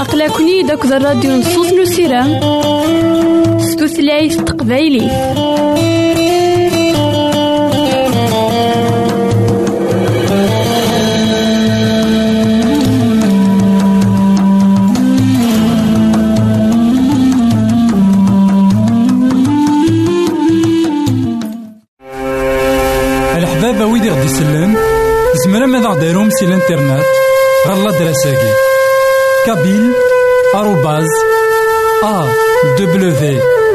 أقلكني 0.00 0.62
داك 0.62 0.84
الراديو 0.84 1.36
نصوص 1.36 1.72
نسيرام 1.72 2.40
ستوثلايف 3.58 4.40
تقبايلي. 4.40 5.10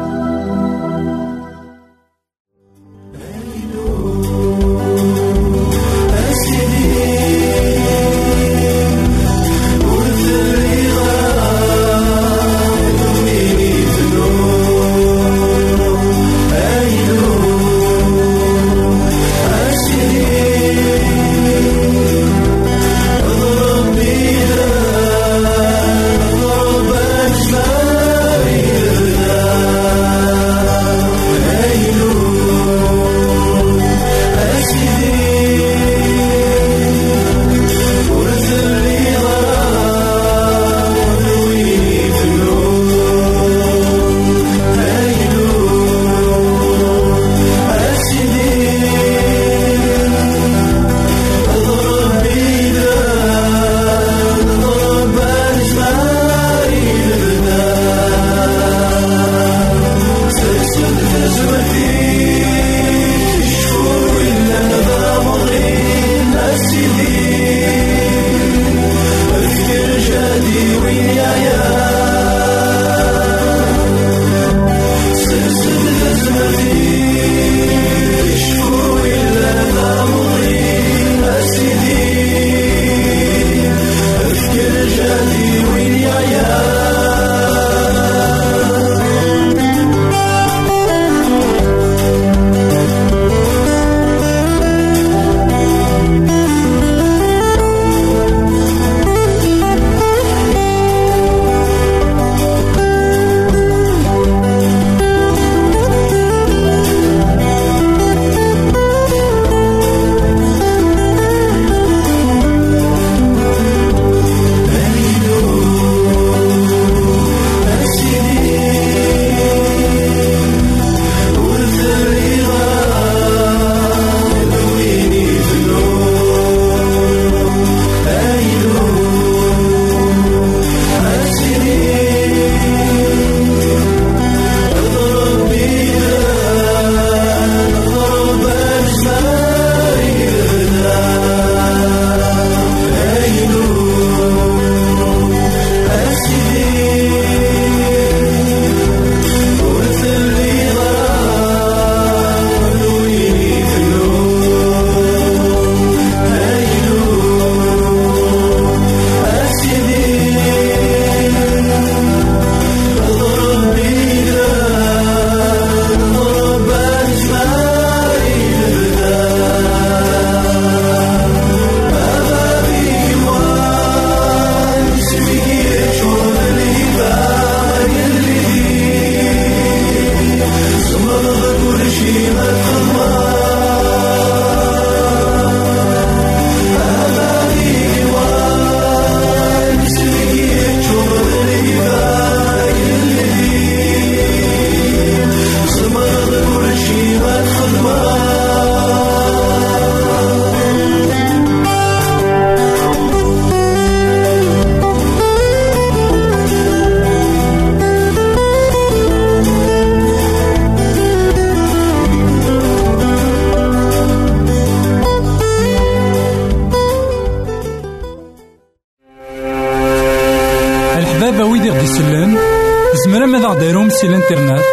سي 224.00 224.06
الانترنت 224.06 224.65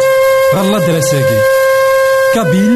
غالا 0.54 0.78
دراساكي. 0.78 1.40
كابيل. 2.34 2.75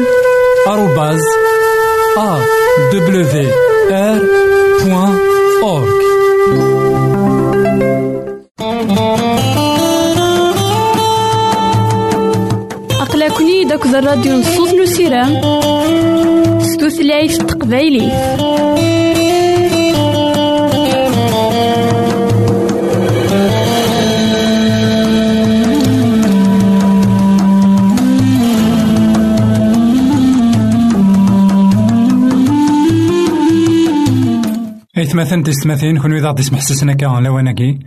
إثماثن 35.11 35.43
تستماثين 35.43 35.97
كون 35.97 36.13
إذا 36.13 36.29
غدي 36.29 36.43
سمح 36.43 36.59
سسنا 36.59 36.93
كا 36.93 37.05
لواناكي 37.05 37.79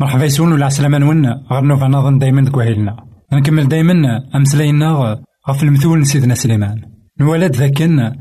مرحبا 0.00 0.24
يسون 0.24 0.52
ولا 0.52 0.66
عسلامة 0.66 0.98
نونا 0.98 1.44
غير 1.52 1.64
نوفا 1.64 1.86
نظن 1.86 2.18
دايما 2.18 2.42
دكوهيلنا 2.44 2.96
نكمل 3.32 3.68
دايما 3.68 3.94
أمسلاينا 4.34 5.18
غف 5.48 5.62
المثول 5.62 6.06
سيدنا 6.06 6.34
سليمان. 6.34 6.82
نولد 7.20 7.56
ذاكن 7.56 8.12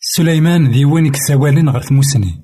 سليمان 0.00 0.70
ديوان 0.70 1.06
يكسوالين 1.06 1.68
غير 1.68 1.80
ثموسني 1.80 2.34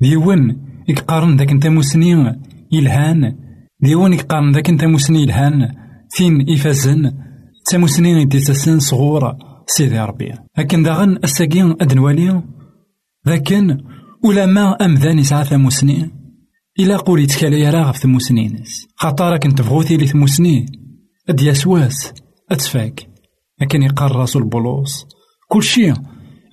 ديوان 0.00 0.56
يقارن 0.88 1.36
ذاك 1.36 1.50
أنت 1.50 1.66
موسني 1.66 2.40
يلهان. 2.72 3.36
ديوان 3.80 4.12
يقارن 4.12 4.52
ذاك 4.52 4.68
أنت 4.70 4.84
موسني 4.84 5.22
يلهان. 5.22 5.68
فين 6.10 6.50
إفازن 6.50 7.12
تموسني 7.70 8.24
ديتاسن 8.24 8.78
صغور 8.78 9.36
سيدي 9.66 9.98
ربي. 9.98 10.32
لكن 10.58 10.82
داغن 10.82 11.18
الساقين 11.24 11.70
أدنوالي. 11.80 12.42
ذاكن 13.26 13.78
ولا 14.26 14.46
ما 14.46 14.84
أمذان 14.84 15.18
يسعى 15.18 15.44
ثموسني 15.44 16.10
إلا 16.78 16.96
قول 16.96 17.20
يتكالي 17.20 17.70
راه 17.70 17.92
في 17.92 17.98
ثموسنينس 17.98 18.86
خاطر 18.96 19.36
كنت 19.36 19.62
بغوتي 19.62 19.96
لي 19.96 20.06
ثموسني 20.06 20.66
أد 21.28 21.40
أتفاك 22.50 23.06
لكن 23.60 23.82
يقال 23.82 24.16
راسو 24.16 24.38
كل 25.48 25.62
شي 25.62 25.92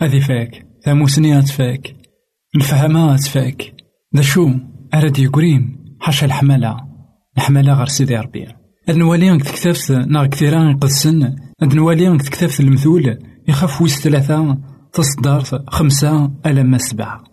أذي 0.01 0.21
فاك. 0.21 0.65
ثموسني 0.85 1.39
أتفاك 1.39 1.95
الفهمة 2.55 3.15
أتفاك 3.15 3.73
دا 4.13 4.21
شو؟ 4.21 4.49
أراد 4.93 5.19
يقرين. 5.19 5.95
حاشا 5.99 6.25
الحملة. 6.25 6.77
الحملة 7.37 7.73
غير 7.73 7.85
سيدي 7.85 8.15
ربي. 8.15 8.47
أد 8.89 8.95
نوالي 8.95 9.37
تكتفت 9.37 9.91
ناغ 9.91 10.25
كثيران 10.25 10.71
يقدسن 10.71 11.35
أد 11.63 11.73
نوالي 11.73 12.17
تكتفت 12.17 12.59
المثول. 12.59 13.17
يخاف 13.47 13.81
ويس 13.81 14.01
ثلاثة. 14.01 14.57
تصدر 14.93 15.43
خمسة. 15.67 16.31
ألم 16.45 16.77
سبعة 16.77 17.32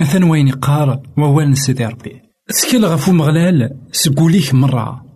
أثن 0.00 0.24
وين 0.24 0.48
يقار 0.48 1.02
ووال 1.18 1.58
سيدي 1.58 1.86
ربي. 1.86 2.20
تسكيل 2.48 2.84
غفو 2.84 3.12
مغلال 3.12 3.70
سقوليك 3.92 4.54
مرة. 4.54 5.10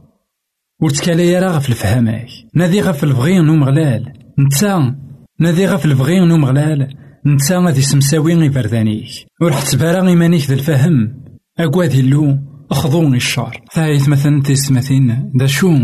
ورتكالي 0.82 1.38
راه 1.38 1.50
غف 1.56 1.68
الفهامك 1.68 2.28
نادي 2.54 2.80
غف 2.80 3.04
البغي 3.04 3.38
نو 3.38 3.56
مغلال 3.56 4.12
نتا 4.38 4.96
نادي 5.40 5.66
غف 5.66 5.84
البغي 5.84 6.20
نو 6.20 6.36
مغلال 6.36 6.88
نتا 7.26 7.58
غادي 7.58 7.80
سمساوي 7.80 8.34
غيبردانيك 8.34 9.08
ور 9.42 9.52
حتبارا 9.52 10.08
إيمانيك 10.08 10.48
ذا 10.48 10.54
الفهم. 10.54 11.24
أكواد 11.58 11.92
اللو 11.92 12.38
أخضوني 12.70 13.16
الشر 13.16 13.60
ثايث 13.74 14.08
مثلا 14.08 14.42
تيستمثين 14.42 15.30
دا 15.34 15.46
شو؟ 15.46 15.76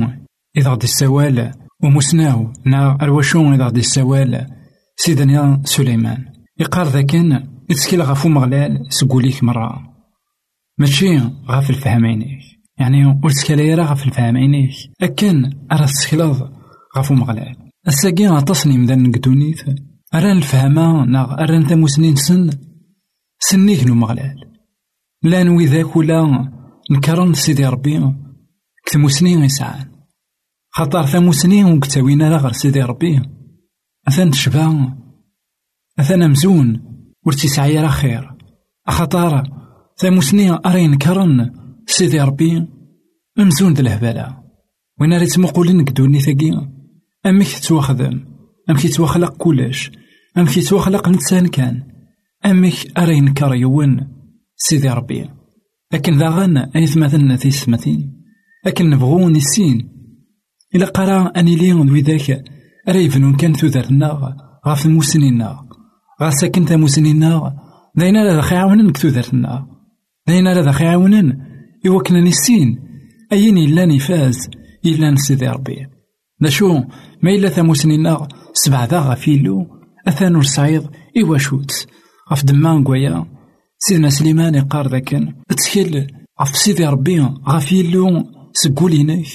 إذا 0.56 0.70
غدي 0.70 0.84
السوال 0.84 1.50
ومسناو 1.82 2.52
نا 2.66 2.98
أرواشون 3.02 3.54
إذا 3.54 3.66
غدي 3.66 3.80
السوال 3.80 4.46
سيدنا 4.96 5.60
سليمان. 5.64 6.24
يقال 6.60 6.86
ذاكن 6.86 7.42
يتسكيل 7.70 8.02
غفو 8.02 8.28
مغلال 8.28 8.86
سقوليك 8.88 9.44
مرة. 9.44 9.94
ماشي 10.78 11.18
غاف 11.48 11.70
الفهم 11.70 12.06
عينيك 12.06 12.40
يعني 12.78 13.06
ور 13.06 13.30
تسكالي 13.30 13.74
راه 13.74 13.84
غاف 13.84 14.06
الفهم 14.06 14.36
عينيك 14.36 14.74
أكن 15.02 15.52
أرا 15.72 15.86
تسكيلض 15.86 16.50
غفو 16.98 17.14
مغلال. 17.14 17.56
الساقي 17.88 18.26
غاتصني 18.26 18.78
مدان 18.78 19.02
نقدونيت. 19.02 19.60
أران 20.14 20.36
الفهمة 20.36 21.04
ناغ 21.04 21.32
أران 21.32 21.66
تاموسنين 21.66 22.16
سن. 22.16 22.50
سنيك 23.38 23.86
مغلال. 23.86 24.36
لا 25.22 25.42
نوي 25.42 25.66
ذاك 25.66 25.96
ولا 25.96 26.50
نكرن 26.90 27.34
سيدي 27.34 27.66
ربي. 27.66 28.14
كتموسنين 28.86 29.44
يسعان. 29.44 29.90
خاطر 30.70 31.06
ثموسنين 31.06 31.64
وكتاوينا 31.64 32.30
لا 32.30 32.36
غير 32.36 32.52
سيدي 32.52 32.82
ربي. 32.82 33.22
أثان 34.08 34.30
تشبع 34.30 34.88
أثان 36.00 36.30
مزون. 36.30 36.89
سعي 37.46 37.78
راه 37.78 37.88
خير. 37.88 38.30
أخطار 38.88 39.42
ثاموسني 39.98 40.50
أرين 40.66 40.94
كرن 40.94 41.50
سيدي 41.86 42.20
ربي 42.20 42.66
ممزون 43.38 43.74
د 43.74 43.78
الهبالة 43.78 44.36
وين 45.00 45.18
ريت 45.18 45.38
مقولين 45.38 45.84
كدوني 45.84 46.20
ثاقي 46.20 46.68
أمك 47.26 47.58
تواخدم 47.58 48.24
أمك 48.70 48.94
تواخلق 48.94 49.36
كلش 49.36 49.90
أمك 50.38 50.68
تواخلق 50.68 51.08
نتسان 51.08 51.46
كان 51.46 51.82
أمك 52.46 52.98
أرين 52.98 53.32
كار 53.32 53.54
يون 53.54 54.08
سيدي 54.56 54.88
ربي. 54.88 55.28
لكن 55.92 56.18
ذا 56.18 56.28
غانا 56.28 56.70
أي 56.76 56.86
ثمثلنا 56.86 57.36
في 57.36 57.48
السمثين 57.48 58.22
لكن 58.66 58.90
نبغو 58.90 59.28
نسين 59.28 59.88
إلا 60.74 60.86
قرا 60.86 61.32
أني 61.36 61.56
ليون 61.56 61.90
وذاك 61.90 62.44
ريفنون 62.88 63.36
كان 63.36 63.52
تذرنا 63.52 64.36
غاف 64.66 64.86
المسنين 64.86 65.38
غا 66.22 66.30
ساكن 66.30 66.64
تاموسنينا 66.64 67.52
لا 67.96 68.42
خي 68.42 68.56
عاونن 68.56 68.90
كتودرتنا 68.90 69.66
داينا 70.26 70.54
لا 70.54 70.72
خي 70.72 70.86
عاونن 70.86 71.38
إوكنا 71.86 72.20
نسين 72.20 72.78
أين 73.32 73.58
إلا 73.58 73.86
نفاز 73.86 74.50
إلا 74.86 75.10
نسيدي 75.10 75.48
ربي 75.48 75.86
نشو 76.42 76.74
ما 77.22 77.30
إلا 77.30 77.48
ثاموسنينا 77.48 78.28
سبع 78.52 78.84
ذا 78.84 78.98
غفيلو 78.98 79.66
أثان 80.08 80.36
الصعيد 80.36 80.82
إوا 81.22 81.38
شوت 81.38 81.86
غف 82.32 82.44
دمان 82.44 82.84
قويا 82.84 83.26
سيدنا 83.78 84.10
سليمان 84.10 84.54
يقار 84.54 84.88
ذاكن 84.88 85.34
تسكيل 85.48 86.06
غف 86.42 86.56
سيدي 86.56 86.86
ربي 86.86 87.20
غفيلو 87.48 88.24
سقولينك 88.52 89.26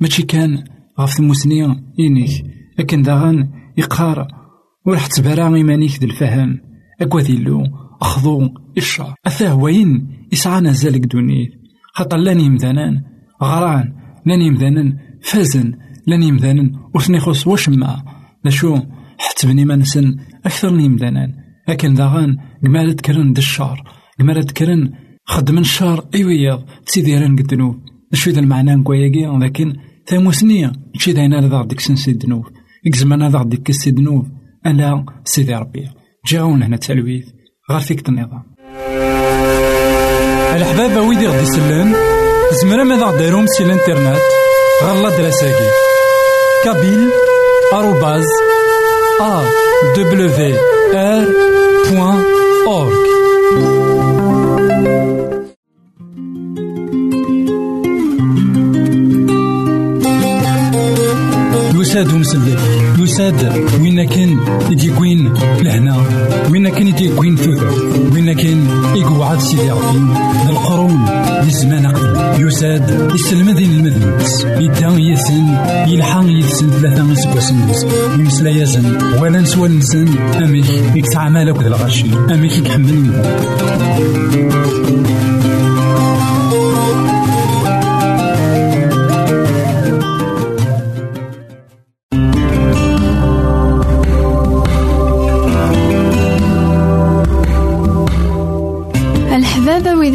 ماشي 0.00 0.22
كان 0.22 0.64
غف 1.00 1.10
ثموسنين 1.10 1.92
إنيك 2.00 2.44
لكن 2.78 3.02
داغن 3.02 3.48
يقار 3.76 4.39
ور 4.86 4.96
حتبرا 4.96 5.54
إيمانيك 5.56 5.98
د 6.00 6.04
الفهم 6.04 6.60
أكوا 7.00 7.20
له 7.20 7.64
أخذو 8.02 8.54
الشر 8.78 9.14
أثاه 9.26 9.54
وين؟ 9.54 9.90
يسعى 10.32 10.72
زالك 10.72 11.06
دونيت 11.06 11.50
خاطر 11.94 12.16
لاني 12.16 12.48
مذانان 12.48 13.02
غران 13.42 13.92
لاني 14.26 14.50
مذانان 14.50 14.96
فازن 15.22 15.72
لاني 16.06 16.32
مذانان 16.32 16.72
وثني 16.94 17.20
خص 17.20 17.46
وشما 17.46 18.04
نشو 18.44 18.78
حتبني 19.18 19.64
ما 19.64 19.76
نسن 19.76 20.16
أكثر 20.46 20.70
من 20.72 20.90
مذانان 20.90 21.34
لكن 21.68 21.94
داغان 21.94 22.36
قمال 22.64 22.96
تكرن 22.96 23.32
د 23.32 23.38
الشر 23.38 23.82
قمال 24.20 24.42
تكرن 24.44 24.92
خدم 25.24 25.58
الشر 25.58 26.04
أيويا 26.14 26.64
تسيديران 26.86 27.32
قد 27.32 27.40
الدنوب 27.40 27.76
نشو 28.12 28.30
ذا 28.30 28.40
المعنى 28.40 28.74
نكوياكي 28.74 29.26
لكن 29.26 29.76
ثاموسنية 30.06 30.72
شي 30.98 31.12
داينا 31.12 31.36
لذا 31.36 31.62
ديك 31.62 31.80
سنسي 31.80 32.10
الدنوب 32.10 32.44
إكزمان 32.86 33.22
هذا 33.22 33.42
ديك 33.42 33.70
السي 33.70 33.90
ألا 34.66 35.04
سيدي 35.24 35.54
ربي 35.54 35.90
جاونا 36.26 36.66
هنا 36.66 36.76
تلويث 36.76 37.26
غير 37.70 37.80
فيك 37.80 38.08
النظام 38.08 38.42
الحباب 40.54 41.08
ويدي 41.08 41.26
غدي 41.26 41.42
يسلم 41.42 41.94
زمرا 42.62 42.84
ماذا 42.84 43.04
غديرهم 43.04 43.46
سي 43.46 43.64
الإنترنت؟ 43.64 44.20
غالا 44.84 45.16
دراساكي. 45.16 45.70
كابيل 46.64 47.10
آروباز 47.72 48.26
أ 49.20 49.42
دبليو 49.96 50.30
آر 50.94 51.24
بوان 51.90 52.24
أورك 52.66 53.10
يساد 61.90 62.12
ومسلك 62.12 62.89
يساد 63.02 63.52
وين 63.80 64.04
كان 64.08 64.40
يديكوين 64.70 65.34
لهنا؟ 65.62 65.96
وين 66.50 66.68
كان 66.68 66.86
يديكوين 66.86 67.36
ثوث 67.36 67.62
وين 68.12 68.32
كان 68.32 68.66
يقعد 68.96 69.40
سيدي 69.40 69.70
ربي 69.70 69.98
القرون 70.50 71.08
للزمان 71.44 71.86
قديم 71.86 72.46
يساد 72.46 73.10
يسلم 73.14 73.50
ذين 73.50 73.70
المذنبس 73.70 74.44
يدا 74.44 74.88
يسن 74.98 75.46
يلحق 75.88 76.24
يسن 76.26 76.70
ثلاثة 76.70 77.14
سكواسن 77.14 77.56
يمسلا 78.18 78.50
يزن 78.50 78.98
ولا 79.20 79.40
نسوى 79.40 79.68
نسن 79.68 80.18
أميك 80.18 80.70
يكسع 80.96 81.28
مالك 81.28 81.62
ذا 81.62 81.68
الغشي 81.68 82.06
أميك 82.30 82.58
يكحمل. 82.58 83.10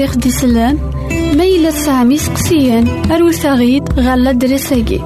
ويدي 0.05 0.13
خدي 0.13 0.31
سلان 0.31 0.77
ميلا 1.37 1.71
سامي 1.71 2.17
سقسيان 2.17 2.87
أروساغيد 3.11 3.99
غالا 3.99 4.31
دريساكي. 4.31 5.01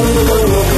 Oh, 0.00 0.77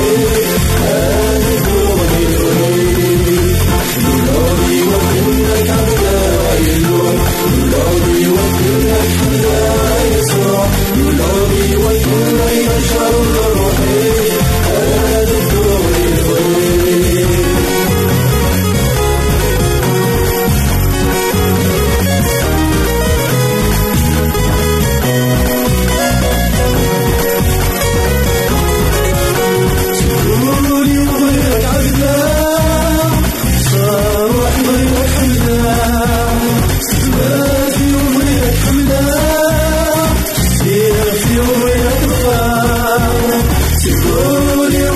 se 43.81 43.89
o 43.89 44.90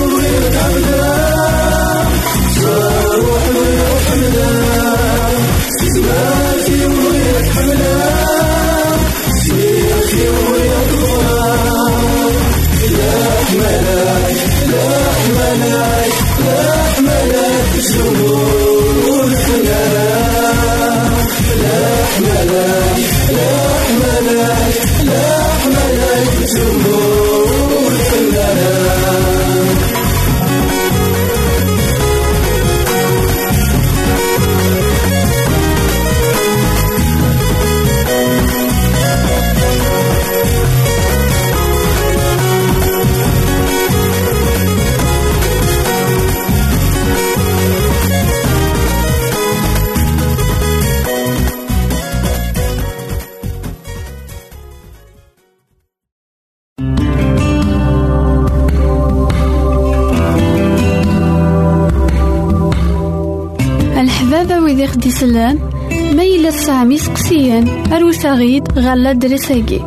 دي 64.95 65.11
سلان 65.11 65.59
ميلا 66.17 66.51
سامي 66.51 66.97
سقسيان. 66.97 67.93
أروساغيد 67.93 68.79
غالا 68.79 69.11
دريساكي. 69.11 69.81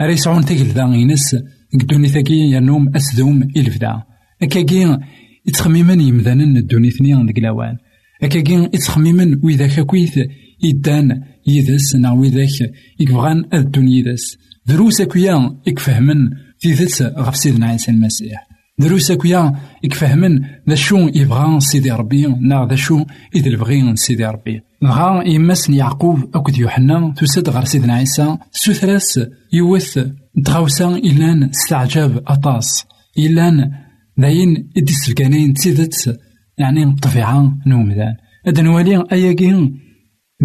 راه 0.00 0.10
يسعون 0.10 0.42
ذا 0.42 0.82
ينس 0.82 1.36
كدوني 1.80 2.08
ثاقي 2.08 2.34
ينوم 2.34 2.96
أسدوم 2.96 3.42
إلفدا 3.56 4.02
أكاكي 4.42 4.98
يتخميما 5.46 5.92
يمدانا 5.92 6.44
الدوني 6.44 6.90
ثنيا 6.90 7.24
ذاك 7.26 7.38
الأوان. 7.38 7.76
أكاكي 8.22 8.54
يتخميما 8.54 9.40
وإذا 9.42 9.66
كاكويث 9.66 10.18
يدان 10.62 11.22
يدس 11.46 11.96
نا 11.96 12.12
ويذاك 12.12 12.72
يبغان 13.00 13.44
الدون 13.54 13.88
يدس 13.88 14.38
دروس 14.66 15.00
أكويا 15.00 15.60
يكفهمن 15.66 16.30
في 16.58 16.72
ذات 16.72 17.02
غف 17.02 17.36
سيدنا 17.36 17.66
عيسى 17.66 17.90
المسيح. 17.90 18.53
دروس 18.78 19.10
أكويا 19.10 19.52
يكفهمن 19.84 20.40
ذا 20.68 20.74
شو 20.74 20.96
يبغى 21.14 21.60
سيدي 21.60 21.90
ربي 21.90 22.26
نا 22.26 22.66
ذا 22.70 22.74
شو 22.74 23.04
إذا 23.34 23.48
البغي 23.48 23.96
سيدي 23.96 24.24
ربي. 24.24 24.60
نغا 24.82 25.22
يمسن 25.28 25.74
يعقوب 25.74 26.36
أكد 26.36 26.58
يوحنا 26.58 27.14
تسد 27.16 27.48
غير 27.48 27.64
سيدنا 27.64 27.94
عيسى. 27.94 28.36
سوثراس 28.50 29.20
يوث 29.52 29.98
تغاوسا 30.44 30.88
إلان 30.88 31.42
استعجاب 31.42 32.22
أطاس. 32.26 32.84
إلان 33.18 33.70
داين 34.18 34.70
إديس 34.76 35.08
الكانين 35.08 35.54
تيدت 35.54 36.20
يعني 36.58 36.84
الطبيعة 36.84 37.58
نومدان 37.66 38.14
هذا 38.46 38.62
نوالي 38.62 39.04
أياكين 39.12 39.80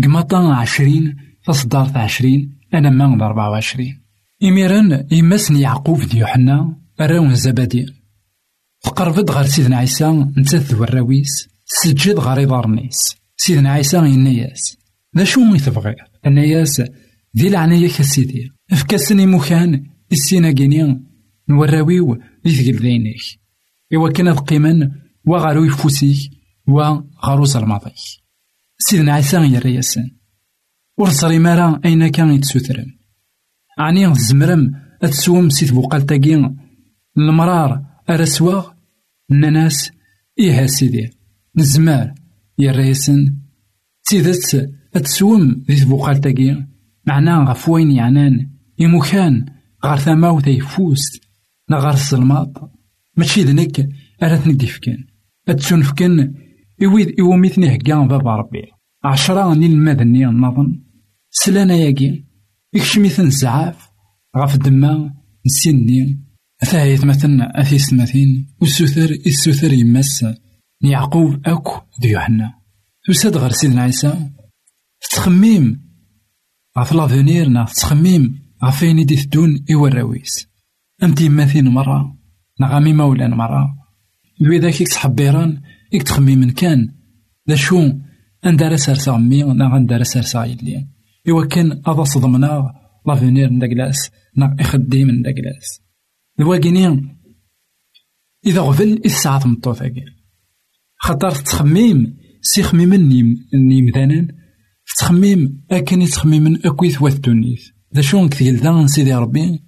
قمطا 0.04 0.54
عشرين 0.54 1.16
تصدرت 1.46 1.98
عشرين 1.98 2.60
أنا 2.74 2.90
ما 2.90 3.26
أربعة 3.26 3.50
وعشرين. 3.50 4.00
إميران 4.44 5.08
يمسن 5.12 5.56
يعقوب 5.56 6.00
دي 6.00 6.18
يوحنا 6.18 6.76
أراون 7.02 7.36
تقربت 8.82 9.32
غير 9.32 9.46
سيدنا 9.46 9.78
عيسى 9.78 10.26
نتاث 10.38 10.74
الراويس 10.74 11.48
سجد 11.66 12.20
غير 12.20 12.48
ضارنيس 12.48 13.16
سيدنا 13.38 13.72
عيسى 13.72 13.98
ينياس 13.98 14.78
ذا 15.18 15.24
شو 15.24 15.44
مي 15.44 15.60
تبغي 15.60 15.96
النياس 16.26 16.82
دي 17.34 17.48
العناية 17.48 17.88
كسيدي 17.88 18.52
افكاسني 18.72 19.26
مكان 19.26 19.86
السينا 20.12 20.52
كيني 20.52 21.02
نوراويو 21.50 22.18
دي 22.46 22.52
ثقل 22.52 22.80
دينيك 22.80 23.22
إوا 23.94 24.10
كان 24.10 24.34
قيمن 24.34 24.92
وغارو 25.26 25.64
يفوسيك 25.64 26.32
وغارو 26.68 27.46
الماضي 27.56 27.92
سيدنا 28.80 29.14
عيسى 29.14 29.38
يرى 29.38 29.76
ياسن 29.76 30.10
ور 30.98 31.40
مارا 31.40 31.82
أين 31.86 32.08
كان 32.08 32.32
يتسوثرن؟ 32.32 32.86
عني 33.78 34.16
زمرم 34.16 34.72
أتسوم 35.04 35.50
سيت 35.50 35.74
بوقالتاكي 35.74 36.56
المرار 37.18 37.89
أرسواغ 38.10 38.72
الناس 39.32 39.92
إيها 40.40 40.68
سيدي 40.68 41.10
نزمار 41.56 42.14
يرى 42.58 42.88
ياسن 42.88 43.36
تيدت 44.04 44.72
أتسوم 44.96 45.66
ذي 45.72 45.86
بوقالتاكي 45.86 46.66
معنا 47.08 47.38
غف 47.38 47.70
وين 47.70 47.92
يعنان 47.92 48.50
يمكان 48.80 49.46
غار 49.86 49.98
ثماو 49.98 50.40
تيفوست 50.40 51.24
نا 51.70 51.78
غار 51.78 51.94
الظلماط 51.94 52.72
ماشي 53.18 53.44
ذنك 53.44 53.90
أرثني 54.24 54.54
ديفكن 54.54 54.98
أتسون 55.48 55.84
إويد 56.84 57.20
إوميتني 57.20 57.76
هكا 57.76 58.08
بابا 58.08 58.36
ربي. 58.36 58.72
عشرة 59.04 59.54
نيل 59.54 59.72
المدني 59.72 60.28
النظم 60.28 60.76
سلانا 61.30 61.76
ياكي 61.76 62.26
يكشميثن 62.74 63.26
الزعاف 63.26 63.90
غاف 64.38 64.56
الدما 64.56 65.14
نسيني 65.46 66.29
أثاهيت 66.64 67.06
مثلا 67.06 67.62
أثيس 67.62 67.94
مثين 67.94 68.56
والسوثر 68.62 69.10
السوثر 69.28 69.74
يمس 69.74 70.26
يعقوب 70.82 71.48
أكو 71.48 71.82
ذي 72.02 72.10
يوحنا. 72.10 72.54
تساد 73.08 73.52
سيدنا 73.52 73.82
عيسى 73.82 74.30
تخميم 75.12 75.82
غاف 76.78 76.94
لافونير 76.94 77.66
تخميم 77.66 78.40
غاف 78.64 78.84
أين 78.84 79.06
دي 79.06 79.16
تدون 79.16 79.66
إوا 79.72 79.88
الراويس 79.88 80.48
أمتي 81.04 81.30
مثين 81.30 81.68
مرة. 81.68 82.18
نغامي 82.62 82.94
مولان 82.94 83.32
مرة. 83.32 83.76
ذاك 84.44 84.82
يكتحبيران 84.82 85.62
يكتخميمن 85.94 86.52
كان. 86.52 86.96
ذا 87.50 87.56
شو؟ 87.56 87.94
أندار 88.46 88.76
سارسا 88.76 89.18
مي 89.18 89.44
نا 89.44 89.68
غندار 89.68 90.04
سارسا 90.04 90.44
يلي 90.44 90.88
إوا 91.30 91.46
كان 91.46 91.82
أضا 91.86 92.04
صدمنا. 92.04 92.74
لافونير 93.08 93.50
نداكلاس 93.50 94.12
نا 94.38 94.56
إخديم 94.60 95.12
نداكلاس 95.12 95.89
الواقيني 96.40 97.16
إذا 98.46 98.62
غفل 98.62 99.02
إسعى 99.06 99.40
تمطوطاكي 99.40 100.06
خاطر 100.98 101.32
تخميم 101.32 102.18
سي 102.42 102.64
خميم 102.64 102.94
نيمدانان 103.54 104.28
تخميم 104.98 105.66
أكن 105.72 106.02
يتخميمن 106.02 106.66
أكويت 106.66 107.02
واث 107.02 107.20
دونيت 107.20 107.60
ذا 107.96 108.02
شو 108.02 108.26
نكثيل 108.26 108.56
ذا 108.56 108.86
سيدي 108.86 109.14
ربي 109.14 109.60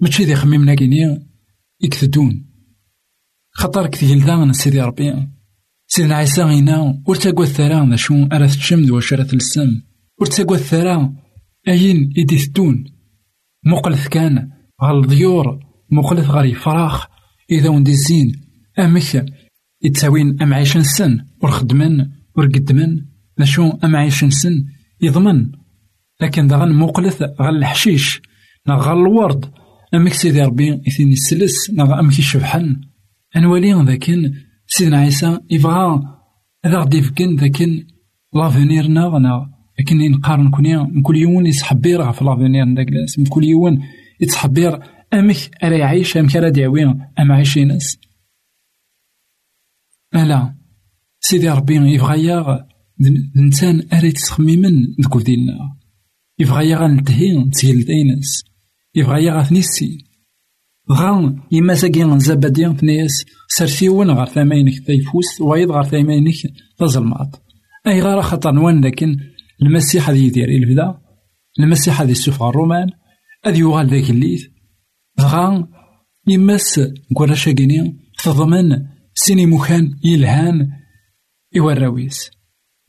ماشي 0.00 0.24
ذي 0.24 0.34
خميمنا 0.34 0.74
كيني 0.74 1.28
يكثدون 1.80 2.46
خاطر 3.50 3.86
كثيل 3.86 4.20
ذا 4.20 4.52
سيدي 4.52 4.80
ربي 4.80 5.28
سيدنا 5.86 6.14
عيسى 6.16 6.42
غينا 6.42 7.02
ور 7.06 7.16
الثرى 7.16 7.90
ذا 7.90 7.96
شو 7.96 8.14
أرا 8.32 8.46
تشمد 8.46 8.90
واش 8.90 9.12
أرا 9.12 9.22
تلسم 9.22 9.82
الثرى 10.52 11.12
أين 11.68 12.12
إدي 12.18 12.38
ثدون 12.38 12.84
مقلث 13.66 14.08
كان 14.08 14.50
غالضيور 14.82 15.69
مقلث 15.90 16.30
غالي 16.30 16.54
فراخ 16.54 17.06
إذا 17.50 17.68
وندي 17.68 17.90
الزين 17.90 18.32
أمك 18.78 19.26
يتساوين 19.82 20.42
أم 20.42 20.54
عيش 20.54 20.76
نسن 20.76 21.24
ور 21.42 21.50
خدمن 21.50 22.06
ور 22.36 22.46
قدمن 22.46 23.00
نشو 23.38 23.70
أم 23.84 23.96
عيش 23.96 24.24
نسن 24.24 24.64
يضمن. 25.02 25.52
لكن 26.20 26.46
داغن 26.46 26.72
مقلث 26.72 27.22
غال 27.22 27.56
الحشيش 27.56 28.22
نا 28.66 28.92
الورد. 28.92 29.50
أمك 29.94 30.12
سيدي 30.12 30.42
ربي 30.42 30.74
إثني 30.88 31.12
السلس 31.12 31.70
نا 31.70 32.00
أمك 32.00 32.18
يشبحن. 32.18 32.76
أنوالي 33.36 33.72
ذاكن 33.72 34.32
سيدنا 34.66 34.98
عيسى 34.98 35.38
يبغى 35.50 36.02
هذا 36.64 36.78
غادي 36.78 36.98
يفكن 36.98 37.36
ذاكن 37.36 37.86
لافونير 38.34 38.86
نا 38.86 39.50
لكن 39.80 40.10
نقارن 40.10 40.50
كوني 40.50 41.02
كل 41.02 41.16
يوم 41.16 41.46
يتحبير 41.46 42.02
غف 42.02 42.22
لافونير 42.22 42.64
نداكلاس 42.64 43.20
كل 43.28 43.44
يوم 43.44 43.82
يتحبير 44.20 44.78
أمك 45.14 45.64
أرا 45.64 45.76
يعيش 45.76 46.16
أمك 46.16 46.36
أرا 46.36 46.48
ديعوي 46.48 46.84
أم 47.18 47.32
عايشي 47.32 47.64
ناس. 47.64 47.98
ألا 50.14 50.54
سيدي 51.20 51.48
ربي 51.48 51.74
يبغى 51.74 52.24
ياغ 52.24 52.58
الإنسان 53.00 53.88
أرا 53.92 54.04
يتخممن 54.04 54.72
ذكو 55.04 55.20
ديالنا 55.20 55.76
يبغى 56.38 56.68
ياغ 56.68 56.86
نتهي 56.86 57.36
نتسيل 57.36 57.84
داينس 57.84 58.44
يبغى 58.94 59.24
ياغ 59.24 59.42
ثنيسي 59.42 60.10
غا 60.92 61.36
يما 61.52 61.74
ساكي 61.74 62.18
زبادي 62.18 62.72
ثنياس 62.72 63.24
سرسيون 63.48 64.10
غار 64.10 64.26
ثماينك 64.26 64.86
تيفوس 64.86 65.40
وايض 65.40 65.70
غار 65.70 65.84
ثماينك 65.84 66.34
تظلمات 66.78 67.36
أي 67.86 68.00
غار 68.02 68.22
خطر 68.22 68.52
نوان 68.52 68.84
لكن 68.84 69.16
المسيح 69.62 70.08
هذا 70.08 70.18
يدير 70.18 70.48
البدا 70.48 71.00
المسيح 71.60 72.00
هذا 72.00 72.10
يسوف 72.10 72.42
الرومان 72.42 72.90
هذا 73.44 73.56
يوغال 73.56 73.86
ذاك 73.86 74.10
الليث 74.10 74.46
غا 75.20 75.68
يمس 76.28 76.80
نقول 77.12 77.36
شاكيني 77.36 77.96
تضمن 78.24 78.86
سيني 79.14 79.46
مكان 79.46 79.94
يلهان 80.04 80.68
الراويس 81.56 82.30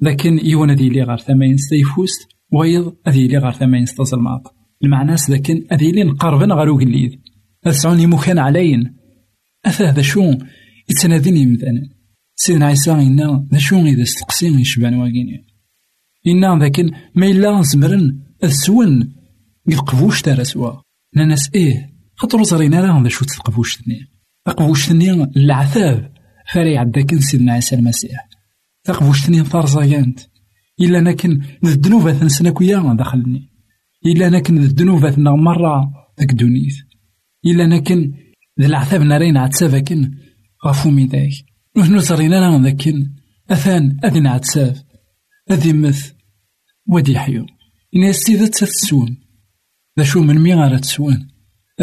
لكن 0.02 0.40
يوان 0.44 0.72
ذي 0.72 0.90
لي 0.90 1.04
غار 1.04 1.18
ثمين 1.18 1.58
ستيفوست 1.58 2.28
ويض 2.54 2.96
ذي 3.10 3.28
لي 3.28 3.38
غار 3.38 3.54
ثمين 3.54 3.86
ستظلمات 3.86 4.42
المعنى 4.84 5.16
لكن 5.30 5.68
ذي 5.74 5.92
لي 5.92 6.04
نقربن 6.04 6.52
غارو 6.52 6.78
قليد 6.78 7.22
أسعوني 7.66 8.08
مكان 8.08 8.40
علين 8.40 8.96
أثا 9.66 9.90
هذا 9.90 10.02
شو 10.02 10.34
يتناديني 10.90 11.46
مثلا 11.46 11.90
سيدنا 12.36 12.66
عيسى 12.66 12.92
إنا 12.92 13.48
ذا 13.54 13.60
شو 13.60 13.80
إذا 13.80 14.04
استقسيم 14.04 14.60
يشبان 14.60 14.94
واقيني 14.94 15.48
إنا 16.28 16.60
ذاكن 16.60 16.92
ما 17.16 17.28
إلا 17.28 17.62
زمرن 17.62 18.22
السون 18.44 19.14
يقفوش 19.68 20.22
ترى 20.22 20.44
سوا 20.44 20.82
ناس 21.16 21.50
إيه 21.56 21.91
خاطر 22.16 22.44
زرينا 22.44 22.82
راه 22.82 23.08
شو 23.08 23.26
تقفوش 23.26 23.78
تني 23.78 24.08
تقفوش 24.46 24.88
تني 24.88 25.24
العذاب. 25.38 26.12
فاري 26.54 26.78
عداك 26.78 27.16
سيدنا 27.16 27.54
عيسى 27.54 27.76
المسيح. 27.76 28.30
تقفوش 28.84 29.26
تني 29.26 29.44
ثارزايانت 29.44 30.20
إلا 30.82 31.02
نكن 31.02 31.42
الذنوب 31.64 32.12
ثنسنا 32.12 32.50
كويا 32.50 32.96
دخلني. 33.00 33.50
إلا 34.06 34.30
نكن 34.30 34.58
الذنوب 34.58 35.10
ثنا 35.10 35.32
مرة 35.32 35.92
ذاك 36.20 36.32
دونيت. 36.32 36.76
إلا 37.46 37.68
نكن 37.68 38.14
ذا 38.60 38.68
العذاب 38.68 39.02
نارين 39.02 39.38
عتسافكن 39.38 40.12
غفو 40.66 40.90
ميداك 40.90 41.32
نحن 41.78 42.00
زرينا 42.00 42.40
راه 42.40 42.62
ذاكن 42.62 43.10
أثان 43.50 43.98
أذن 44.06 44.28
عتساف 44.28 44.84
أذي 45.52 45.74
مث 45.74 46.12
ودي 46.88 47.20
حيو 47.20 47.46
إن 47.96 48.04
السيدة 48.04 48.48
تتسون 48.48 49.18
ذا 50.00 50.04
شو 50.04 50.22
من 50.22 50.40
مي 50.40 50.54
غير 50.54 50.78
تسون 50.78 51.31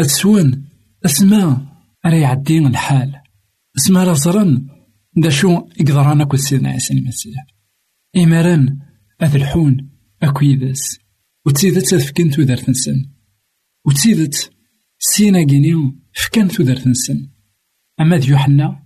تسون 0.03 0.65
أسماء 1.05 1.61
راه 2.05 2.13
يعدي 2.13 2.57
الحال. 2.57 3.15
أسماء 3.77 4.07
راه 4.07 4.13
زرن 4.13 4.67
ذا 5.19 5.29
شو 5.29 5.67
يقدر 5.79 6.25
كل 6.25 6.39
سيدنا 6.39 6.69
عيسى 6.69 6.93
المسيح 6.93 7.45
إمران 8.17 8.79
أذ 9.23 9.35
الحون 9.35 9.89
أكويدس 10.23 10.99
وتسيدت 11.45 11.95
فكان 11.95 12.29
تودرت 12.29 12.69
نسن 12.69 13.05
وتسيدت 13.85 14.51
سينا 14.99 15.43
جينيو 15.43 15.95
فكان 16.13 16.47
تودرت 16.47 16.87
نسن 16.87 17.29
أما 17.99 18.17
ذي 18.17 18.29
يوحنا 18.29 18.83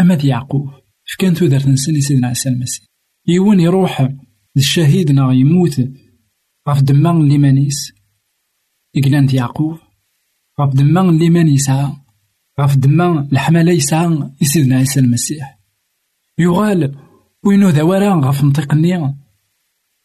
أما 0.00 0.16
ذي 0.16 0.28
يعقوب 0.28 0.70
فكان 1.12 1.34
تودرت 1.34 1.66
نسن 1.66 2.00
سيدنا 2.00 2.28
عيسى 2.28 2.48
المسيح. 2.48 2.86
يون 3.26 3.60
يروح 3.60 4.08
للشهيد 4.56 5.12
نا 5.12 5.32
يموت 5.32 5.80
غف 6.68 6.82
دمان 6.82 7.28
ليمانيس 7.28 7.92
إقلان 8.96 9.28
يعقوب 9.34 9.78
غف 10.60 10.74
دمان 10.74 11.18
ليمان 11.18 11.48
يسعى 11.48 11.92
غف 12.60 12.76
دمان 12.76 13.28
الحمالة 13.32 13.72
يسعى 13.72 14.30
سيدنا 14.42 14.76
عيسى 14.76 15.00
المسيح. 15.00 15.58
يغال 16.38 16.94
وينو 17.44 17.68
ذوارا 17.68 18.14
غف 18.14 18.44
نطيق 18.44 18.72
النية 18.72 19.16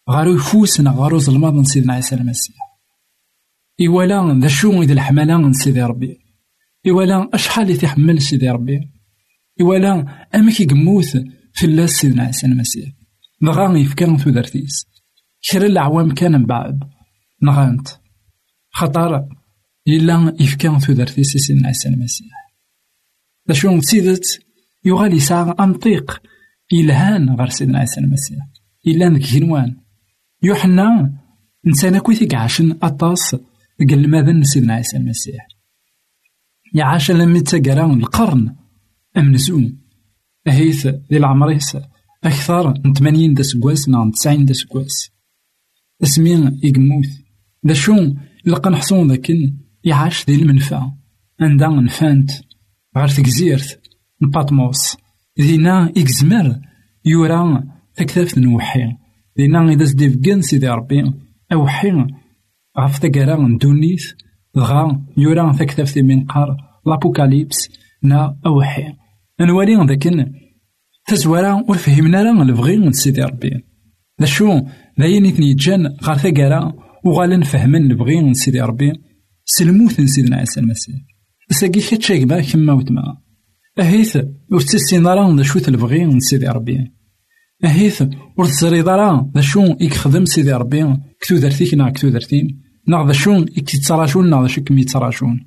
غارو 0.09 0.35
يفوسنا 0.35 0.91
غارو 0.97 1.19
ظلمات 1.19 1.53
من 1.53 1.63
سيدنا 1.63 1.93
عيسى 1.93 2.15
المسيح. 2.15 2.55
إيوالا 3.79 4.39
ذا 4.41 4.47
شو 4.47 4.81
إذا 4.81 4.93
الحمالة 4.93 5.37
من 5.37 5.53
سيدي 5.53 5.81
ربي. 5.81 6.19
إيوالا 6.85 7.29
أشحال 7.33 7.69
يتحمل 7.69 8.21
سيدي 8.21 8.49
ربي. 8.49 8.79
إيوالا 9.59 10.05
أمك 10.35 10.59
يقموت 10.59 11.17
في 11.53 11.65
الله 11.65 11.85
سيدنا 11.85 12.23
عيسى 12.23 12.47
المسيح. 12.47 12.89
نغا 13.41 13.77
يفكر 13.77 14.17
تودرتيس 14.17 14.87
كرا 15.51 15.65
العوام 15.65 16.13
كان 16.13 16.31
من 16.31 16.45
بعد 16.45 16.79
نغانت 17.43 17.87
خطر 18.71 19.25
إلا 19.89 20.35
يفكر 20.39 20.79
تودرتيس 20.79 21.27
سيدنا 21.37 21.67
عيسى 21.67 21.89
المسيح 21.89 22.27
ذا 23.47 23.53
شو 23.53 23.81
سيدت 23.81 24.39
يغالي 24.85 25.15
يسعى 25.15 25.55
أنطيق 25.59 26.21
إلهان 26.73 27.35
غير 27.35 27.49
سيدنا 27.49 27.79
عيسى 27.79 27.99
المسيح 27.99 28.37
إلا 28.87 29.09
نك 29.09 29.21
جنوان 29.21 29.77
يوحنا 30.43 31.13
نسانا 31.65 31.99
كويثيك 31.99 32.33
عاشن 32.33 32.77
أطاس 32.83 33.35
قال 33.89 34.09
ماذا 34.09 34.43
سيدنا 34.43 34.73
عيسى 34.73 34.97
المسيح 34.97 35.47
يعاش 36.73 37.11
لما 37.11 37.39
تقرا 37.39 37.93
القرن 37.93 38.55
أمنزون 39.17 39.79
أهيث 40.47 40.87
ذي 40.87 41.17
العمريس 41.17 41.77
أكثر 42.23 42.73
من 42.85 42.93
ثمانين 42.93 43.33
دا 43.33 43.43
سكواس 43.43 43.89
نعم 43.89 44.11
تسعين 44.11 44.45
دا 44.45 44.53
سكواس 44.53 45.09
اسمين 46.03 46.59
يقموت 46.63 47.05
دا 47.63 47.73
شو 47.73 48.13
لقا 48.45 48.69
نحصون 48.69 49.07
ذاكن 49.07 49.57
يعاش 49.83 50.29
ذي 50.29 50.35
المنفعة 50.35 50.97
عندها 51.41 51.81
نفانت 51.81 52.31
غير 52.97 53.07
تكزيرت 53.07 53.79
نباطموس. 54.21 54.97
ذينا 55.39 55.89
إكزمر 55.97 56.55
يورا 57.05 57.63
تكتاف 57.95 58.37
نوحي 58.37 58.91
ذينا 59.39 59.69
إذا 59.69 59.85
سديفكن 59.85 60.41
سيدي 60.41 60.67
ربي 60.67 61.13
أوحي. 61.53 62.07
غف 62.79 62.99
تقرا 62.99 63.47
ندونيث 63.47 64.05
دغا 64.55 65.05
يورا 65.17 65.53
تكتاف 65.53 65.97
من 65.97 66.25
قار 66.25 66.57
لابوكاليبس 66.85 67.69
نا 68.03 68.37
أوحي. 68.45 68.93
نوالي 69.41 69.85
ذاكن 69.85 70.25
تزوارا 71.07 71.65
ور 71.67 71.77
فهمنا 71.77 72.23
راه 72.23 72.41
البغي 72.41 72.77
من 72.77 72.91
سيدي 72.91 73.21
ربي. 73.21 73.65
ذا 74.21 74.25
شو؟ 74.25 74.61
ذاين 74.99 75.25
يتني 75.25 75.53
جان 75.53 75.95
غار 76.03 76.17
ثقارا 76.17 76.73
وغالا 77.05 77.37
نفهمن 77.37 77.91
البغي 77.91 78.21
من 78.21 78.33
سيدي 78.33 78.61
ربي. 78.61 79.08
سلموت 79.57 80.01
سيدنا 80.01 80.37
عيسى 80.37 80.59
المسيح. 80.59 80.95
ساقي 81.51 81.79
كتشاك 81.79 82.23
با 82.23 82.41
كما 82.41 82.73
وتما. 82.73 83.17
أهيث 83.79 84.17
ور 84.51 84.61
تسين 84.61 85.07
راه 85.07 85.35
ذا 85.35 85.43
شو 85.43 85.59
تلبغي 85.59 86.05
من 86.05 86.19
سيدي 86.19 86.47
ربي. 86.47 86.91
أهيث 87.65 88.03
ور 88.37 88.45
تزريض 88.45 88.89
راه 88.89 89.31
ذا 89.35 89.41
شو 89.41 89.75
يخدم 89.81 90.25
سيدي 90.25 90.51
ربي. 90.51 90.97
كتو 91.21 91.37
درتيك 91.37 91.73
نا 91.73 91.89
كتو 91.89 92.09
درتين. 92.09 92.61
نا 92.87 93.05
ذا 93.07 93.13
شو 93.13 93.45
يتراشون 93.57 94.29
نا 94.29 94.41
ذا 94.41 94.47
شو 94.47 94.63
كم 94.63 94.77
يتراشون 94.77 95.39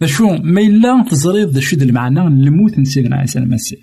ذا 0.00 0.06
شو 0.06 0.28
ما 0.28 0.60
إلا 0.60 1.04
تزريض 1.10 1.48
ذا 1.48 1.60
شو 1.60 1.76
المعنى 1.76 2.20
الموت 2.20 2.80
سيدنا 2.80 3.16
عيسى 3.16 3.38
المسيح. 3.38 3.80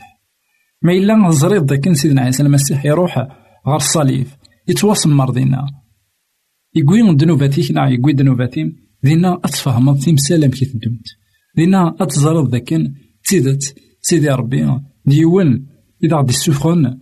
ما 0.82 0.93
إلا 0.93 1.32
زريض 1.32 1.73
ذاك 1.73 1.93
سيدنا 1.93 2.21
عيسى 2.21 2.43
المسيح 2.43 2.86
يروح 2.86 3.17
غير 3.67 3.76
الصليب 3.76 4.28
يتواصمر 4.67 5.30
دينا 5.30 5.65
يقوي 6.76 7.15
دنوباتيك 7.15 7.71
نا 7.71 7.89
يقوي 7.89 8.13
دنوباتيم. 8.13 8.82
دينا 9.03 9.39
أتفهمض 9.43 9.99
تيمسالم 9.99 10.51
كي 10.51 10.65
تدومت 10.65 11.07
دينا 11.55 11.95
أتزرد 11.99 12.49
ذاك 12.51 12.73
تيدت 13.25 13.75
سيدي 14.01 14.29
ربي 14.29 14.79
ديون 15.05 15.65
إذا 16.03 16.17
غدي 16.17 16.29
السفخن 16.29 16.97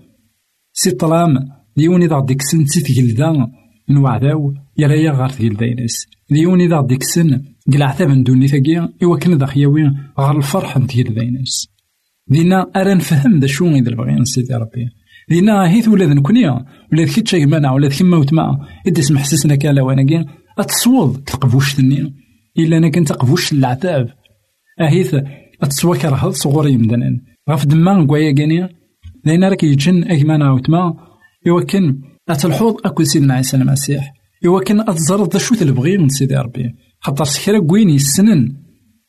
سي 0.73 0.91
طلام 0.91 1.37
ديون 1.77 2.03
إذا 2.03 2.15
غدي 2.15 2.35
كسن 2.35 2.65
سي 2.65 2.81
تجلدا 2.81 3.47
نوعداو 3.89 4.53
يا 4.77 5.11
غار 5.11 5.29
تجلدا 5.29 5.65
ينس 5.65 6.05
ديون 6.29 6.61
إذا 6.61 6.77
غدي 6.77 6.95
كسن 6.95 7.41
قلع 7.73 7.85
عتاب 7.85 8.09
ندوني 8.09 8.47
ثقيا 8.47 8.93
إوا 9.03 9.17
كان 9.17 9.33
ذا 9.33 9.45
خياوي 9.45 9.91
غار 10.19 10.37
الفرح 10.37 10.77
نتجلدا 10.77 11.23
ينس 11.23 11.67
دينا 12.27 12.71
أرا 12.75 12.93
نفهم 12.93 13.39
ذا 13.39 13.47
شو 13.47 13.67
إذا 13.67 13.95
بغينا 13.95 14.23
سيدي 14.23 14.53
ربي. 14.53 14.89
دينا 15.29 15.69
هيث 15.69 15.87
ولاد 15.87 16.09
نكونيا 16.09 16.65
ولاد 16.93 17.07
كي 17.07 17.21
تشيك 17.21 17.47
مانا 17.47 17.71
ولاد 17.71 17.91
كيما 17.91 18.17
وتما 18.17 18.67
إدي 18.87 19.01
سمح 19.01 19.25
سسنا 19.25 19.55
كالا 19.55 19.81
وأنا 19.81 20.25
أتصوض 20.57 21.17
تقبوش 21.23 21.75
تنين 21.75 22.15
إلا 22.59 22.77
أنا 22.77 22.89
كنت 22.89 23.11
قبوش 23.11 23.51
العتاب. 23.51 24.09
أهيث 24.81 25.15
أتصوى 25.61 25.97
كرهض 25.97 26.31
صغوري 26.31 26.77
مدنن. 26.77 27.21
غف 27.49 27.65
دما 27.65 27.93
نقويا 27.93 28.31
كينيا 28.31 28.69
لأن 29.25 29.43
راك 29.43 29.63
يجن 29.63 30.03
أكمانا 30.03 30.51
وتما. 30.51 30.93
يوكن 31.45 32.01
أتلحوظ 32.29 32.75
أكل 32.85 33.07
سيدنا 33.07 33.33
عيسى 33.33 33.57
المسيح 33.57 34.13
يوكن 34.43 34.79
أتزرد 34.79 35.33
ذا 35.33 35.39
شو 35.39 35.55
تلبغي 35.55 35.97
من 35.97 36.09
سيدي 36.09 36.35
ربي. 36.35 36.75
خاطر 36.99 37.25
سكرا 37.25 37.59
كوين 37.59 37.89
يسنن. 37.89 38.55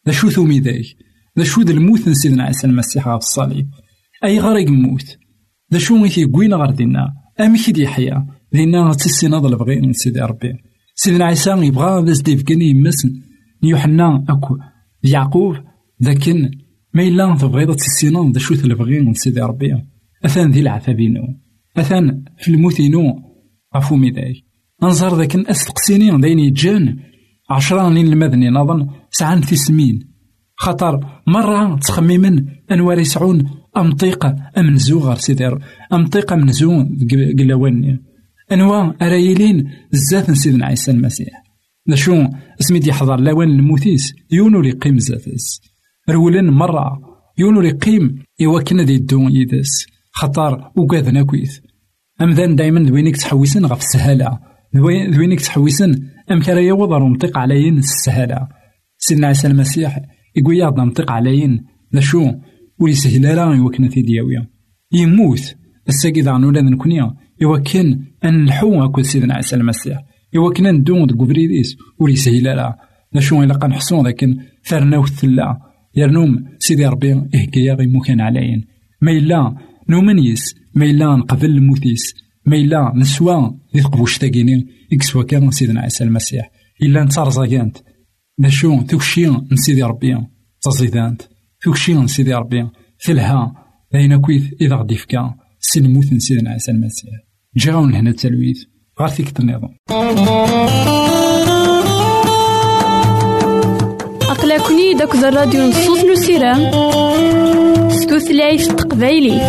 ذا 0.06 0.12
شو 0.12 0.30
ثومي 0.30 0.60
دايك 0.60 0.96
ذا 1.38 1.72
الموت 1.72 2.08
سيدنا 2.08 2.44
عيسى 2.44 2.66
المسيح 2.66 3.04
في 3.04 3.16
الصليب 3.16 3.68
أي 4.24 4.40
غرق 4.40 4.68
موت. 4.68 5.18
ذا 5.72 5.78
شو 5.78 6.06
قوين 6.32 6.54
غار 6.54 6.70
دينا 6.70 7.14
أمي 7.40 7.58
كي 7.58 7.82
يحيا 7.82 8.26
دينا 8.52 8.92
تسينا 8.92 9.40
ذا 9.40 9.48
البغي 9.48 9.80
من 9.80 9.92
سيدي 9.92 10.20
ربي. 10.20 10.71
سيدنا 11.04 11.24
عيسى 11.24 11.50
يبغى 11.50 12.14
زديف 12.14 12.42
كان 12.42 12.62
يمسن. 12.62 13.12
يوحنا 13.62 14.24
أكو. 14.28 14.58
يعقوب 15.02 15.56
لكن 16.00 16.50
ما 16.94 17.02
إلا 17.02 17.36
تبغيض 17.36 17.74
تسينا 17.74 18.32
ذا 18.32 18.38
شو 18.38 18.54
تلبغي 18.54 19.00
من 19.00 19.14
سيدي 19.14 19.40
ربي. 19.40 19.74
أثان 20.24 20.50
ذي 20.50 20.60
العتابينو 20.60 21.22
أثان 21.76 22.24
في 22.38 22.48
الموتينو 22.48 23.22
غفو 23.76 23.96
ميداي. 23.96 24.44
أنظر 24.82 25.16
ذاك 25.16 25.36
أستقسيني 25.36 26.20
داين 26.20 26.38
يجان 26.38 26.98
عشرة 27.50 27.88
نين 27.88 28.06
المدني 28.06 28.50
نظن. 28.50 28.86
سعان 29.10 29.42
سمين. 29.42 30.08
خاطر 30.56 31.00
مرة 31.26 31.76
تخميمن 31.76 32.46
أنوار 32.72 32.98
يسعون 32.98 33.50
أمطيقة 33.76 34.36
أمنزو 34.58 34.98
غار 34.98 35.16
سيدي 35.16 35.50
أمطيقة 35.92 36.36
منزو 36.36 36.84
قلاواني 37.38 38.11
أنوا 38.52 38.92
أرايلين 39.02 39.70
زات 39.92 40.30
سيدنا 40.30 40.66
عيسى 40.66 40.90
المسيح. 40.90 41.42
شو 41.94 42.24
اسمي 42.60 42.78
دي 42.78 42.92
حضر 42.92 43.20
لوان 43.20 43.48
الموتيس 43.48 44.14
يونو 44.30 44.60
لي 44.60 44.70
قيم 44.70 44.98
زاتس 44.98 45.60
رولن 46.10 46.50
مرة 46.50 46.98
يونو 47.38 47.60
لي 47.60 47.70
قيم 47.70 48.22
إوا 48.42 48.62
كنا 48.62 48.82
دي 48.82 48.94
الدون 48.94 49.32
يدس 49.32 49.86
خطر 50.12 50.70
وقاذنا 50.76 51.22
كويث 51.22 51.58
أمذان 52.20 52.56
دايما 52.56 52.80
دوينك 52.80 53.16
تحويسن 53.16 53.66
غف 53.66 53.80
السهالة. 53.80 54.38
دوينك 54.74 55.40
تحويسن 55.40 56.08
أم 56.30 56.40
كرا 56.40 56.60
يوضر 56.60 57.04
مطيق 57.04 57.38
عليين 57.38 57.78
السهالة. 57.78 58.48
سيدنا 58.98 59.26
عيسى 59.26 59.46
المسيح 59.46 60.00
يقول 60.36 60.56
يا 60.56 60.70
ننطق 60.70 61.10
عليين. 61.10 61.64
لا 61.92 62.00
شو 62.00 62.32
ويسهل 62.78 63.38
يوكنا 63.56 63.88
تيدياويا 63.88 64.46
يموت 64.92 65.54
الساقي 65.88 66.20
ذا 66.20 66.32
ولاد 66.32 66.64
نكونيا 66.64 67.14
يوكن 67.42 68.04
أن 68.24 68.44
نحو 68.44 68.84
أكل 68.84 69.04
سيدنا 69.04 69.34
عيسى 69.34 69.56
المسيح. 69.56 69.98
يوكن 70.34 70.66
ندون 70.66 71.06
دك 71.06 71.16
بريديس 71.16 71.76
وليسهل 71.98 72.44
لا 72.44 72.54
لا. 72.54 73.20
شو 73.20 73.42
إلا 73.42 73.54
قنحصون 73.54 74.06
لكن 74.06 74.38
ثرنا 74.64 74.98
وثلا 74.98 75.60
يرنوم 75.96 76.44
سيدي 76.58 76.86
ربي 76.86 77.12
إهكيا 77.12 77.74
غي 77.74 77.86
مكان 77.86 78.20
عليين. 78.20 78.64
ما 79.02 79.12
إلا 79.12 79.56
نومنيس 79.88 80.54
ما 80.74 80.84
إلا 80.84 81.16
نقبل 81.16 81.50
الموتيس 81.50 82.14
ما 82.46 82.56
إلا 82.56 82.92
نسوا 82.96 83.50
ذي 83.76 83.82
تقبوش 83.82 84.18
إكسوا 84.92 85.22
كان 85.22 85.50
سيدنا 85.50 85.80
عيسى 85.80 86.04
المسيح. 86.04 86.50
إلا 86.82 87.04
نتارزاكانت 87.04 87.76
نشو 88.38 88.82
توكشي 88.82 89.26
نسيدي 89.52 89.82
ربي. 89.82 90.18
تزيدانت 90.62 91.22
توكشي 91.62 91.94
نسيدي 91.94 92.34
ربي. 92.34 92.68
تلها 93.04 93.52
لين 93.94 94.20
كويث 94.20 94.52
إذا 94.60 94.76
غدي 94.76 94.96
فكا. 94.96 95.34
سلموت 95.60 96.12
نسيدنا 96.12 96.50
عسى 96.50 96.70
المسيح. 96.70 97.31
جاون 97.56 97.94
هنا 97.94 98.10
التلويث. 98.10 98.62
غير 99.00 99.08
فيك 99.08 99.40
النظام 99.40 99.76
أقلكني 104.30 104.94
داك 104.94 105.14
الراديو 105.14 105.66
نصوص 105.66 106.04
نسيرام 106.04 106.70
ستوثلايف 107.90 108.66
تقبايلي 108.66 109.40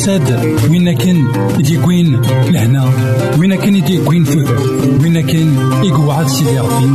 يساد 0.00 0.56
وين 0.70 0.92
كان 0.92 1.28
يديكوين 1.58 2.20
لهنا؟ 2.50 2.90
وين 3.38 3.54
كان 3.54 3.76
يديكوين 3.76 4.24
ثوث 4.24 4.50
وين 5.02 5.20
كان 5.20 5.56
يقعد 5.84 6.28
سيدي 6.28 6.58
ربي 6.58 6.86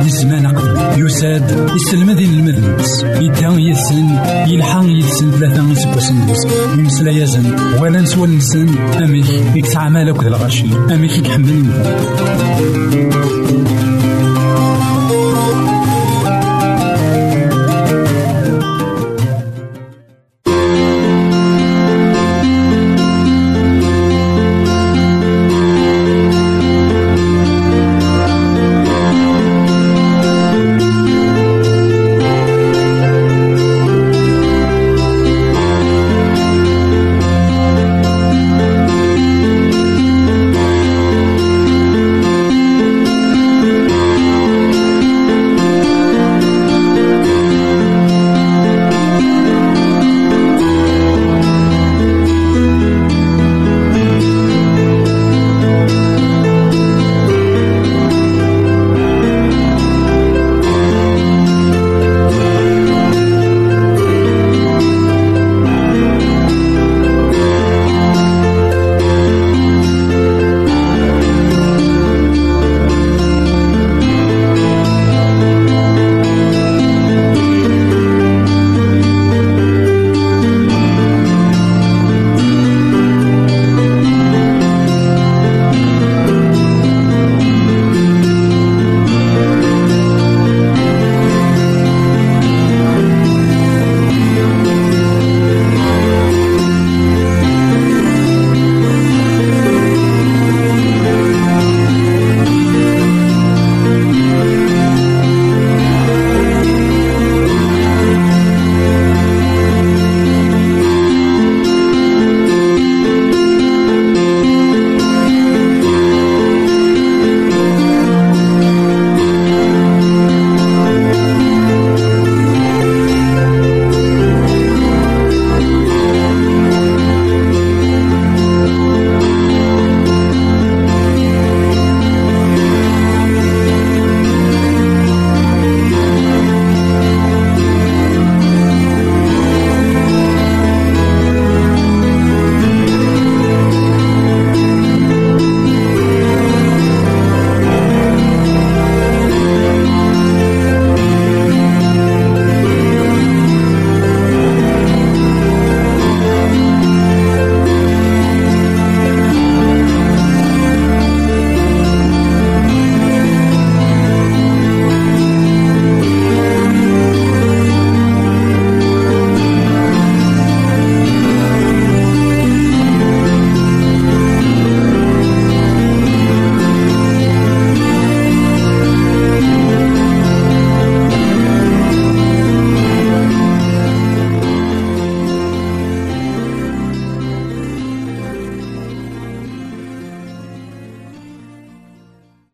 ذي 0.00 0.06
الزمان 0.06 0.46
قبل. 0.46 1.06
يساد 1.06 1.70
يسلم 1.74 2.10
ذي 2.10 2.24
المذنبس 2.24 3.02
يدان 3.02 3.60
يسن 3.60 4.08
يلحق 4.46 4.84
يسن 4.84 5.30
ثلاثة 5.30 5.70
يسبوسن 5.70 6.16
يمسلا 6.78 7.10
يزن. 7.10 7.56
ولا 7.80 8.00
نسوى 8.00 8.26
نسن. 8.28 8.68
أميك 9.04 9.30
يكسع 9.54 9.88
مالك 9.88 10.22
ذا 10.22 10.28
الغشي 10.28 10.66
أميك 10.94 11.28
يحمل. 11.28 11.62